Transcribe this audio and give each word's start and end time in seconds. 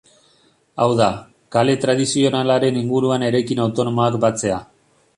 Hau 0.85 0.87
da, 0.99 1.09
kale 1.57 1.77
tradizionalaren 1.85 2.83
inguruan 2.83 3.29
eraikin 3.31 3.65
autonomoak 3.67 4.23
batzea. 4.29 4.63